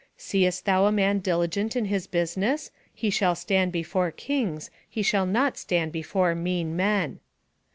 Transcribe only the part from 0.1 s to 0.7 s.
"Seest